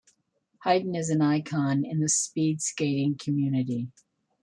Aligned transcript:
Heiden 0.65 0.95
is 0.95 1.11
an 1.11 1.21
icon 1.21 1.85
in 1.85 1.99
the 1.99 2.09
speed 2.09 2.59
skating 2.59 3.15
community. 3.19 3.91